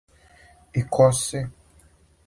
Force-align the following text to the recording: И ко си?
И 0.81 0.83
ко 0.95 1.07
си? 1.21 1.45